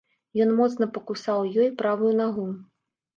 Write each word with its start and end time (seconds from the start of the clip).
Ён 0.43 0.53
моцна 0.59 0.87
пакусаў 0.95 1.43
ёй 1.65 1.69
правую 1.83 2.09
нагу. 2.21 2.47